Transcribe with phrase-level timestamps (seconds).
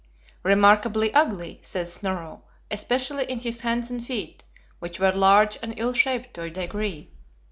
[0.41, 4.41] "Remarkably ugly," says Snorro, "especially in his hands and feet,
[4.79, 7.11] which were large and ill shaped to a degree."